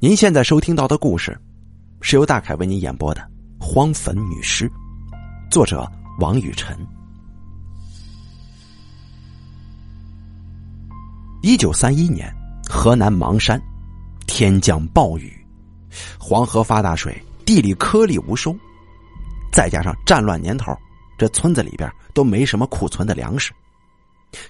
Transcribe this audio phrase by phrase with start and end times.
[0.00, 1.36] 您现在收听到的故事，
[2.00, 3.20] 是由大凯为您演播的
[3.64, 4.68] 《荒坟女尸》，
[5.50, 5.90] 作者
[6.20, 6.78] 王雨晨。
[11.42, 12.32] 一九三一年，
[12.70, 13.60] 河南芒山，
[14.24, 15.36] 天降暴雨，
[16.16, 18.56] 黄河发大水，地里颗粒无收，
[19.52, 20.72] 再加上战乱年头，
[21.18, 23.52] 这村子里边都没什么库存的粮食，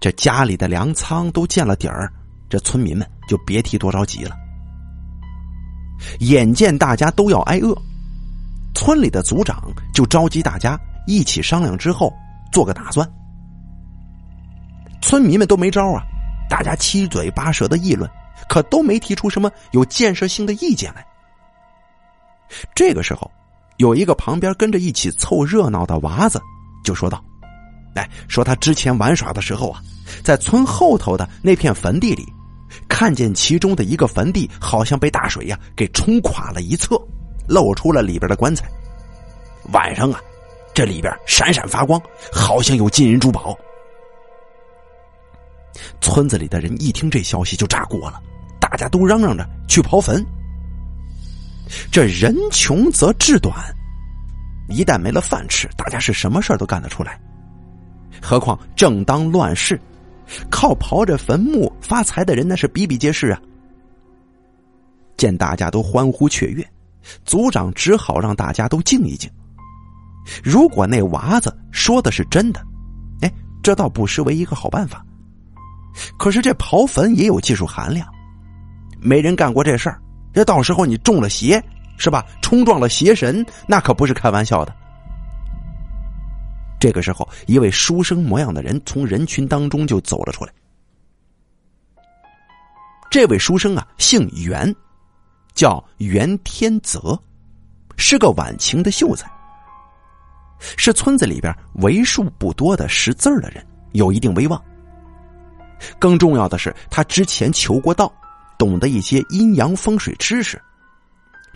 [0.00, 2.12] 这家里的粮仓都见了底儿，
[2.48, 4.36] 这村民们就别提多着急了。
[6.20, 7.76] 眼见大家都要挨饿，
[8.74, 9.62] 村里的族长
[9.94, 12.12] 就召集大家一起商量之后
[12.52, 13.08] 做个打算。
[15.00, 16.02] 村民们都没招啊，
[16.48, 18.10] 大家七嘴八舌的议论，
[18.48, 21.06] 可都没提出什么有建设性的意见来。
[22.74, 23.30] 这个时候，
[23.76, 26.40] 有一个旁边跟着一起凑热闹的娃子
[26.84, 27.22] 就说道
[27.94, 29.82] ：“哎，说他之前玩耍的时候啊，
[30.22, 32.26] 在村后头的那片坟地里。”
[32.88, 37.00] 看见其中的一个坟地好像被大水呀给冲垮了一侧，
[37.48, 38.68] 露出了里边的棺材。
[39.72, 40.20] 晚上啊，
[40.72, 42.00] 这里边闪闪发光，
[42.32, 43.56] 好像有金银珠宝。
[46.00, 48.20] 村子里的人一听这消息就炸锅了，
[48.60, 50.24] 大家都嚷嚷着去刨坟。
[51.90, 53.54] 这人穷则志短，
[54.68, 57.20] 一旦没了饭吃，大家是什么事都干得出来。
[58.22, 59.78] 何况正当乱世。
[60.50, 63.40] 靠刨着坟墓发财的人那是比比皆是啊！
[65.16, 66.66] 见大家都欢呼雀跃，
[67.24, 69.30] 族长只好让大家都静一静。
[70.42, 72.60] 如果那娃子说的是真的，
[73.20, 75.04] 哎，这倒不失为一个好办法。
[76.18, 78.06] 可是这刨坟也有技术含量，
[79.00, 79.98] 没人干过这事儿，
[80.32, 81.62] 这到时候你中了邪
[81.96, 82.26] 是吧？
[82.42, 84.74] 冲撞了邪神，那可不是开玩笑的。
[86.86, 90.52] 这个时候，一位书生模样的人从人群当中就走了出来。
[93.10, 94.72] 这位书生啊，姓袁，
[95.52, 97.20] 叫袁天泽，
[97.96, 99.28] 是个晚清的秀才，
[100.60, 104.62] 是村子里边为数不多的识字的人，有一定威望。
[105.98, 108.14] 更重要的是，他之前求过道，
[108.56, 110.62] 懂得一些阴阳风水知识。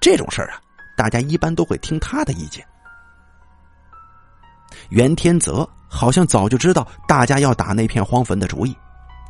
[0.00, 0.60] 这种事儿啊，
[0.96, 2.64] 大家一般都会听他的意见。
[4.90, 8.76] 袁天泽好像早就知道大家要打那片荒坟的主意，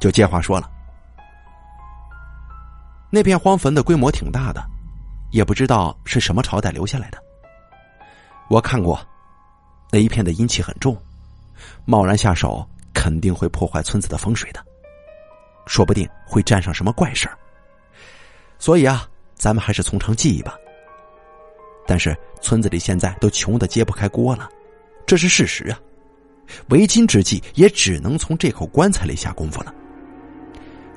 [0.01, 0.71] 就接话说了
[3.11, 4.63] ：“那片荒坟的规模挺大的，
[5.31, 7.19] 也不知道是什么朝代留下来的。
[8.49, 9.01] 我看过，
[9.91, 10.97] 那一片的阴气很重，
[11.85, 14.65] 贸然下手肯定会破坏村子的风水的，
[15.67, 17.37] 说不定会沾上什么怪事儿。
[18.59, 20.57] 所以啊，咱们还是从长计议吧。
[21.87, 24.49] 但是村子里现在都穷的揭不开锅了。”
[25.07, 25.79] 这是事实啊！
[26.69, 29.73] 为今之计，也只能从这口棺材里下功夫了。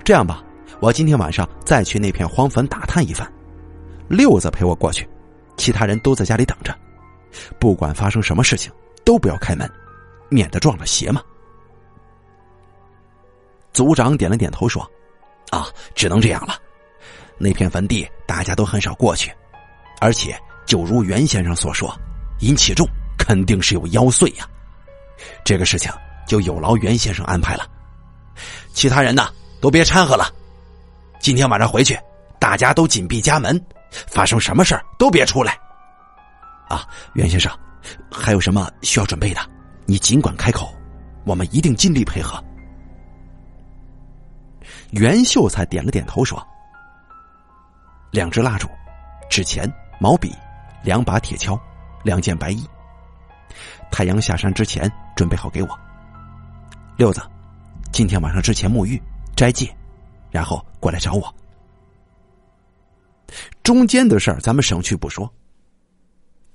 [0.03, 0.43] 这样吧，
[0.79, 3.31] 我今天晚上再去那片荒坟打探一番，
[4.07, 5.07] 六子陪我过去，
[5.57, 6.75] 其他人都在家里等着。
[7.59, 8.71] 不管发生什么事情，
[9.05, 9.69] 都不要开门，
[10.29, 11.21] 免得撞了邪嘛。
[13.71, 14.81] 族长点了点头说
[15.51, 16.55] ：“啊，只能这样了。
[17.37, 19.31] 那片坟地大家都很少过去，
[20.01, 21.95] 而且就如袁先生所说，
[22.39, 22.87] 阴气重。”
[23.29, 24.49] 肯定是有妖祟呀，
[25.45, 25.91] 这个事情
[26.25, 27.69] 就有劳袁先生安排了。
[28.73, 29.31] 其他人呢，
[29.61, 30.33] 都别掺和了。
[31.19, 31.95] 今天晚上回去，
[32.39, 33.63] 大家都紧闭家门，
[34.07, 35.55] 发生什么事都别出来。
[36.69, 37.55] 啊，袁先生，
[38.11, 39.39] 还有什么需要准备的，
[39.85, 40.73] 你尽管开口，
[41.23, 42.43] 我们一定尽力配合。
[44.89, 46.43] 袁秀才点了点头说
[48.09, 48.67] ：“两支蜡烛，
[49.29, 50.35] 纸钱、毛笔，
[50.81, 51.55] 两把铁锹，
[52.01, 52.67] 两件白衣。”
[53.91, 55.69] 太阳下山之前，准备好给我。
[56.97, 57.21] 六子，
[57.91, 59.01] 今天晚上之前沐浴、
[59.35, 59.73] 斋戒，
[60.31, 61.33] 然后过来找我。
[63.63, 65.31] 中间的事儿咱们省去不说。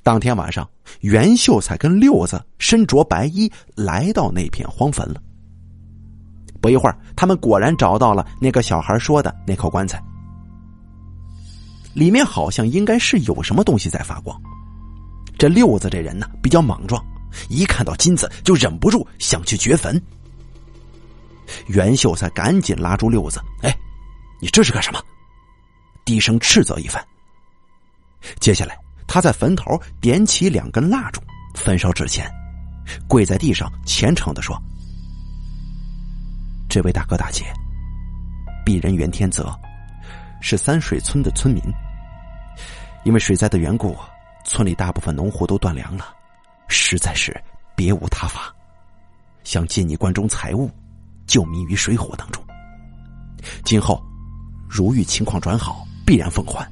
[0.03, 0.69] 当天晚上，
[1.01, 5.23] 袁秀才跟六子身着白衣来到那片荒坟了。
[6.61, 10.03] 不一会儿，他们果然找到了那个小孩说的那口棺材，
[11.95, 14.39] 里面好像应该是有什么东西在发光。
[15.45, 17.05] 这六子这人呢，比较莽撞。
[17.51, 20.03] 一看到金子，就忍不住想去掘坟。
[21.67, 23.77] 袁秀才赶紧拉住六子：“哎，
[24.41, 24.99] 你这是干什么？”
[26.03, 27.07] 低声斥责一番。
[28.41, 28.75] 接下来，
[29.07, 31.21] 他在坟头点起两根蜡烛，
[31.55, 32.27] 焚烧纸钱，
[33.07, 34.59] 跪在地上虔诚的说
[36.71, 37.45] ：“这位大哥大姐，
[38.65, 39.55] 鄙人袁天泽，
[40.41, 41.63] 是三水村的村民。
[43.05, 43.95] 因为水灾的缘故，
[44.45, 46.15] 村里大部分农户都断粮了。”
[46.69, 47.39] 实在是
[47.77, 48.55] 别无他法，
[49.45, 50.71] 想借你关中财物，
[51.27, 52.43] 救民于水火当中。
[53.65, 54.03] 今后
[54.69, 56.67] 如遇情况转好，必然奉还。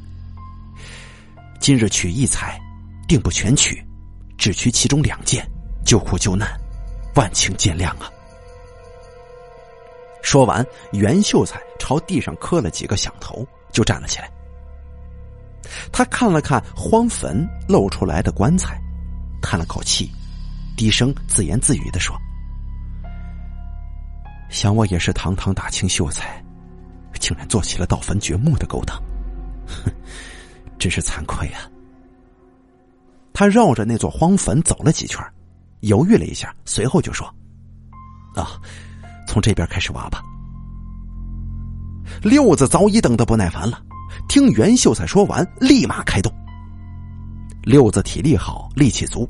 [1.61, 2.59] 今日取一财，
[3.07, 3.85] 定不全取，
[4.39, 5.47] 只取其中两件，
[5.85, 6.49] 救苦救难，
[7.15, 8.11] 万请见谅啊！
[10.23, 14.31] 说完，袁秀才朝地上磕了几个响头，就站了起来。
[15.93, 18.81] 他看了看荒坟露出来的棺材，
[19.41, 20.11] 叹了口气，
[20.77, 22.17] 低声自言自语的说
[24.51, 26.43] ：“想我也是堂堂大清秀才，
[27.21, 28.97] 竟然做起了盗坟掘墓的勾当，
[29.67, 29.93] 哼，
[30.79, 31.63] 真是惭愧啊！”
[33.33, 35.25] 他绕着那座荒坟走了几圈，
[35.81, 37.27] 犹豫了一下，随后就说
[38.37, 38.61] ：“啊。”
[39.25, 40.21] 从这边开始挖吧。
[42.21, 43.81] 六子早已等得不耐烦了，
[44.33, 46.33] 听袁秀才说完，立马开动。
[47.65, 49.29] 六子体力好，力气足，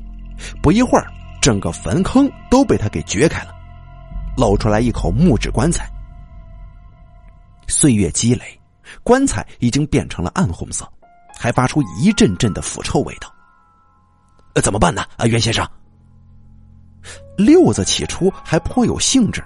[0.61, 1.11] 不一会儿，
[1.41, 3.53] 整个坟坑都被他给掘开了，
[4.37, 5.91] 露出来一口木质棺材。
[7.67, 8.57] 岁月积累，
[9.03, 10.89] 棺材已经变成了暗红色，
[11.37, 13.29] 还发出一阵阵的腐臭味道。
[14.55, 15.03] 呃，怎么办呢？
[15.17, 15.69] 啊，袁先生。
[17.37, 19.43] 六子起初还颇有兴致。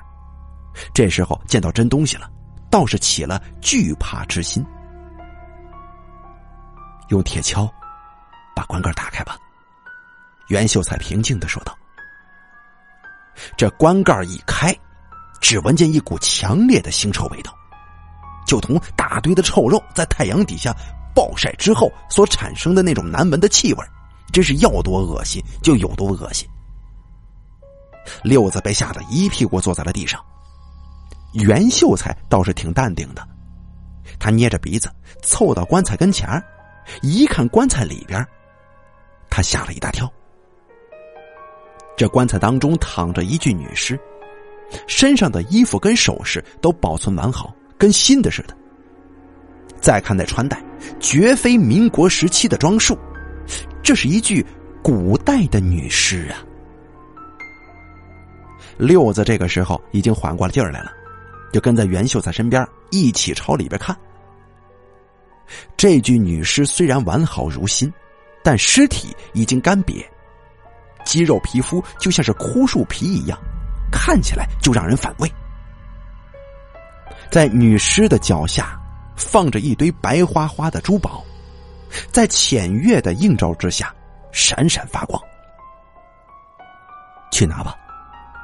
[0.93, 2.29] 这时候见到真东西了，
[2.69, 4.63] 倒是起了惧怕之心。
[7.09, 7.69] 用铁锹
[8.55, 9.37] 把棺盖打开吧。
[10.47, 11.77] 袁秀才平静的说道。
[13.55, 14.75] 这棺盖一开，
[15.41, 17.53] 只闻见一股强烈的腥臭味道，
[18.47, 20.73] 就同大堆的臭肉在太阳底下
[21.13, 23.85] 暴晒之后所产生的那种难闻的气味，
[24.33, 26.47] 真是要多恶心就有多恶心。
[28.23, 30.19] 六子被吓得一屁股坐在了地上。
[31.33, 33.27] 袁秀才倒是挺淡定的，
[34.17, 34.89] 他捏着鼻子
[35.21, 36.27] 凑到棺材跟前
[37.01, 38.25] 一看棺材里边，
[39.29, 40.11] 他吓了一大跳。
[41.95, 43.99] 这棺材当中躺着一具女尸，
[44.87, 48.55] 身上的衣服跟首饰都保存完好，跟新的似的。
[49.79, 50.63] 再看那穿戴，
[50.99, 52.97] 绝非民国时期的装束，
[53.81, 54.45] 这是一具
[54.83, 56.43] 古代的女尸啊！
[58.77, 60.91] 六子这个时候已经缓过了劲儿来了。
[61.53, 63.97] 就跟在袁秀才身边一起朝里边看。
[65.75, 67.91] 这具女尸虽然完好如新，
[68.43, 70.05] 但尸体已经干瘪，
[71.05, 73.37] 肌肉皮肤就像是枯树皮一样，
[73.91, 75.31] 看起来就让人反胃。
[77.29, 78.79] 在女尸的脚下
[79.15, 81.23] 放着一堆白花花的珠宝，
[82.11, 83.93] 在浅月的映照之下
[84.31, 85.21] 闪闪发光。
[87.31, 87.75] 去拿吧，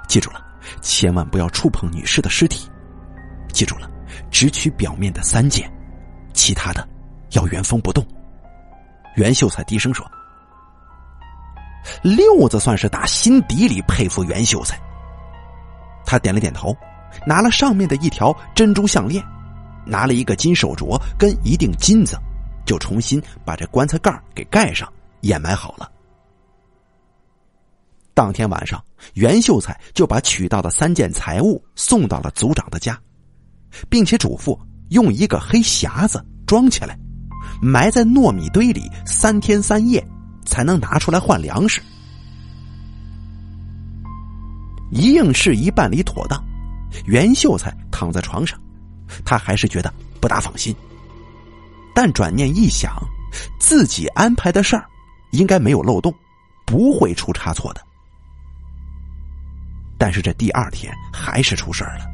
[0.07, 0.45] 记住了，
[0.81, 2.69] 千万不要触碰女尸的尸体。
[3.51, 3.89] 记住了，
[4.29, 5.71] 只取表面的三件，
[6.33, 6.87] 其他的
[7.33, 8.05] 要原封不动。
[9.15, 10.09] 袁秀才低声说
[12.01, 14.79] ：“六子算是打心底里佩服袁秀才。”
[16.05, 16.75] 他点了点头，
[17.25, 19.23] 拿了上面的一条珍珠项链，
[19.85, 22.17] 拿了一个金手镯跟一锭金子，
[22.65, 24.91] 就重新把这棺材盖给盖上，
[25.21, 25.91] 掩埋好了。
[28.13, 28.83] 当天晚上，
[29.13, 32.99] 袁秀才就把取到的三件财物送到了族长的家。
[33.89, 34.55] 并且嘱咐
[34.89, 36.95] 用一个黑匣子装起来，
[37.61, 40.05] 埋在糯米堆里三天三夜，
[40.45, 41.81] 才能拿出来换粮食。
[44.91, 46.43] 一应事宜办理妥当，
[47.05, 48.59] 袁秀才躺在床上，
[49.25, 50.75] 他还是觉得不大放心。
[51.95, 52.91] 但转念一想，
[53.59, 54.85] 自己安排的事儿
[55.31, 56.13] 应该没有漏洞，
[56.65, 57.81] 不会出差错的。
[59.97, 62.05] 但是这第二天还是出事儿了。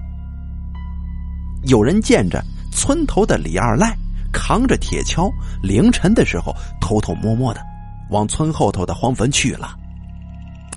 [1.64, 3.98] 有人见着村头的李二赖
[4.32, 5.32] 扛着铁锹，
[5.62, 7.62] 凌晨的时候偷偷摸摸的
[8.10, 9.78] 往村后头的荒坟去了。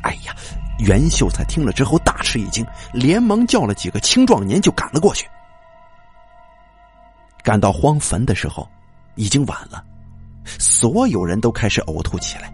[0.02, 0.34] 哎呀，
[0.78, 5.28] 袁秀才听了之后大吃一惊，连忙叫了几个青壮年就赶了过去。
[7.42, 8.68] 赶到荒坟的时候，
[9.16, 9.84] 已经晚了，
[10.44, 12.52] 所有人都开始呕吐起来。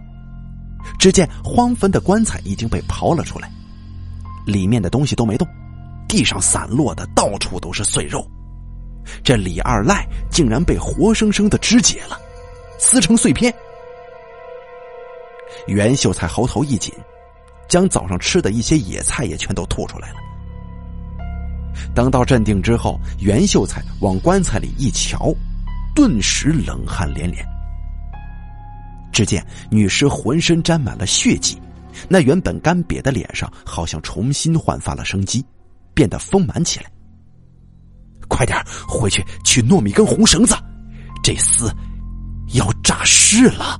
[0.97, 3.51] 只见荒坟的棺材已经被刨了出来，
[4.45, 5.47] 里面的东西都没动。
[6.07, 8.27] 地上散落的到处都是碎肉，
[9.23, 12.19] 这李二赖竟然被活生生的肢解了，
[12.77, 13.53] 撕成碎片。
[15.67, 16.93] 袁秀才喉头一紧，
[17.67, 20.15] 将早上吃的一些野菜也全都吐出来了。
[21.93, 25.33] 等到镇定之后，袁秀才往棺材里一瞧，
[25.95, 27.45] 顿时冷汗连连。
[29.11, 31.61] 只见女尸浑身沾满了血迹，
[32.07, 35.45] 那原本干瘪的脸上好像重新焕发了生机。
[35.91, 36.89] 变得丰满起来。
[38.29, 38.57] 快点
[38.87, 40.55] 回去取糯米跟红绳子，
[41.21, 41.69] 这厮
[42.53, 43.77] 要诈尸了。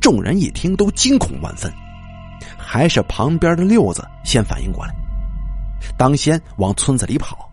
[0.00, 1.72] 众人一听都惊恐万分，
[2.58, 4.94] 还是旁边的六子先反应过来，
[5.96, 7.48] 当先往村子里跑。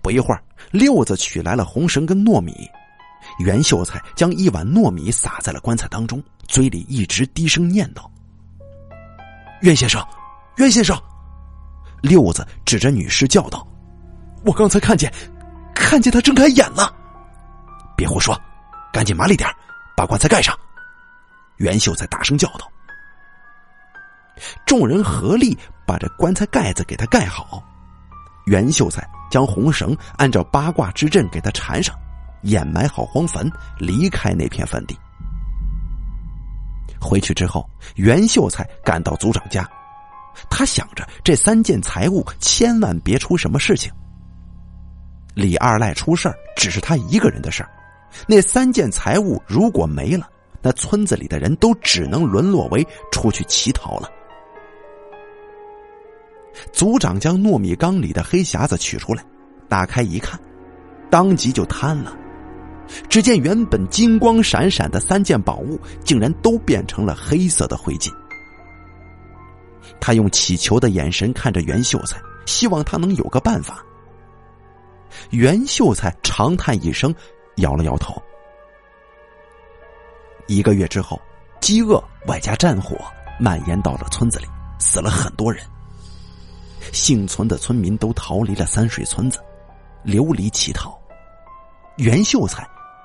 [0.00, 2.54] 不一会儿，六子取来了红绳跟糯米，
[3.40, 8.08] 袁秀才将一碗糯米撒在了棺材当中，嘴里一直低声念叨
[9.60, 10.06] ：“袁先生，
[10.56, 10.96] 袁先生。”
[12.02, 13.66] 六子指着女尸叫道
[14.44, 15.12] ：“我刚才看见，
[15.74, 16.94] 看见他睁开眼了。”
[17.96, 18.38] 别胡说，
[18.92, 19.48] 赶紧麻利点
[19.96, 20.54] 把棺材盖上。”
[21.56, 22.70] 袁秀才大声叫道。
[24.66, 25.56] 众人合力
[25.86, 27.62] 把这棺材盖子给他盖好。
[28.46, 31.96] 袁秀才将红绳按照八卦之阵给他缠上，
[32.42, 34.98] 掩埋好荒坟，离开那片坟地。
[37.04, 39.68] 回去之后，袁秀才赶到族长家，
[40.50, 43.92] 他想着这三件财物千万别出什么事情。
[45.34, 47.68] 李二赖出事只是他一个人的事儿，
[48.26, 50.28] 那三件财物如果没了，
[50.62, 54.08] 那村子里的人都只能沦落为出去乞讨了。
[56.72, 59.24] 族长将糯米缸里的黑匣子取出来，
[59.68, 60.40] 打开一看，
[61.10, 62.16] 当即就瘫了。
[63.08, 68.12] 只见原本金光闪闪的三件宝物，竟然都变成了黑色的灰烬。
[70.00, 73.84] 他用乞求的眼神看着袁秀才，希望他能有个办法。
[75.30, 77.14] 袁秀才长叹一声，
[77.56, 78.20] 摇了摇头。
[80.46, 81.20] 一个月之后，
[81.60, 82.96] 饥饿外加战火
[83.38, 84.46] 蔓延到了村子里，
[84.78, 85.64] 死了很多人。
[86.92, 89.38] 幸存的村民都逃离了三水村子，
[90.02, 90.98] 流离乞讨。
[91.96, 92.68] 袁秀才